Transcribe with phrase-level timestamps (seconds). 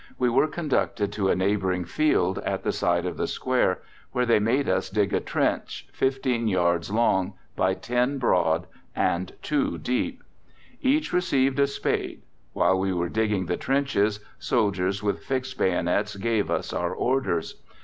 [0.17, 4.39] We were conducted to a neighbouring field at the side of the Square, where they
[4.39, 10.23] made us dig a trench 15 yards long by 10 broad and 2 deep.
[10.81, 12.23] Each received a spade.
[12.53, 17.61] While we were digging the trenches soldiers with fixed bayonets gave us our orders.